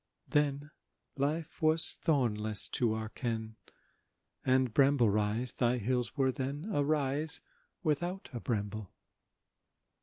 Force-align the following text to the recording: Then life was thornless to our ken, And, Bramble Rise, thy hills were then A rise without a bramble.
Then 0.27 0.71
life 1.15 1.61
was 1.61 1.93
thornless 2.01 2.67
to 2.69 2.93
our 2.95 3.09
ken, 3.09 3.55
And, 4.43 4.73
Bramble 4.73 5.11
Rise, 5.11 5.53
thy 5.53 5.77
hills 5.77 6.17
were 6.17 6.31
then 6.31 6.65
A 6.73 6.83
rise 6.83 7.39
without 7.83 8.27
a 8.33 8.39
bramble. 8.39 8.89